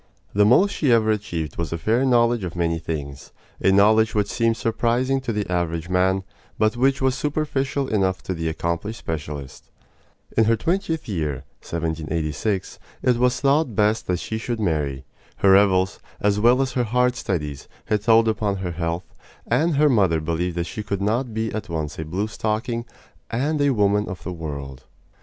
[0.33, 3.31] The most she ever achieved was a fair knowledge of many things
[3.63, 6.23] a knowledge which seemed surprising to the average man,
[6.57, 9.69] but which was superficial enough to the accomplished specialist.
[10.35, 15.05] In her twentieth year (1786) it was thought best that she should marry.
[15.35, 19.13] Her revels, as well as her hard studies, had told upon her health,
[19.45, 22.85] and her mother believed that she could not be at once a blue stocking
[23.29, 24.85] and a woman of the world.